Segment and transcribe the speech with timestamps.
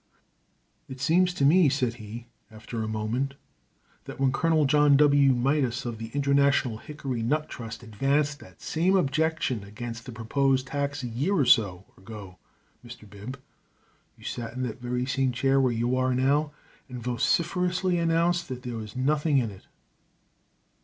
[0.89, 3.35] "It seems to me," said he, after a moment,
[4.05, 5.31] "that when Colonel John W.
[5.31, 11.03] Midas, of the International Hickory Nut Trust, advanced that same objection against the proposed tax
[11.03, 12.39] a year or so ago,
[12.83, 13.07] Mr.
[13.07, 13.39] Bib,
[14.17, 16.51] you sat in that very same chair where you are now
[16.89, 19.67] and vociferously announced that there was nothing in it."